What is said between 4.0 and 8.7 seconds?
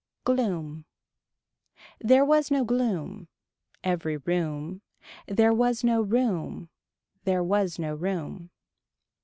room. There was no room. There was no room.